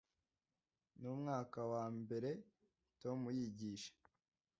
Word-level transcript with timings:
numwaka 0.99 1.59
wa 1.73 1.85
mbere 1.99 2.31
tom 3.01 3.19
yigisha 3.37 3.93